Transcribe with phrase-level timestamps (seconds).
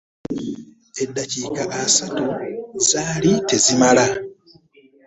[1.03, 2.25] Eddakiika asatu
[2.89, 4.05] zaali tezimmala.